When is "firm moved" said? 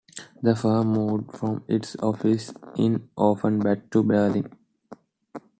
0.55-1.31